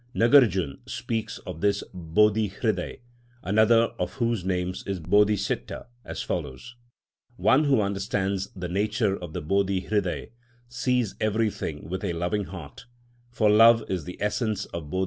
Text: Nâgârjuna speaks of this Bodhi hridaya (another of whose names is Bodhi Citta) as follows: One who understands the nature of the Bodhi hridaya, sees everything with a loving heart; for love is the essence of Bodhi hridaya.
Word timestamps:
Nâgârjuna 0.15 0.79
speaks 0.89 1.37
of 1.45 1.61
this 1.61 1.83
Bodhi 1.93 2.49
hridaya 2.49 3.01
(another 3.43 3.89
of 3.99 4.13
whose 4.13 4.43
names 4.43 4.83
is 4.87 4.99
Bodhi 4.99 5.35
Citta) 5.37 5.85
as 6.03 6.23
follows: 6.23 6.75
One 7.35 7.65
who 7.65 7.81
understands 7.81 8.47
the 8.55 8.67
nature 8.67 9.15
of 9.15 9.33
the 9.33 9.43
Bodhi 9.43 9.81
hridaya, 9.83 10.31
sees 10.67 11.13
everything 11.21 11.87
with 11.87 12.03
a 12.03 12.13
loving 12.13 12.45
heart; 12.45 12.87
for 13.29 13.47
love 13.47 13.83
is 13.89 14.05
the 14.05 14.17
essence 14.19 14.65
of 14.65 14.89
Bodhi 14.89 14.89
hridaya. 14.89 14.99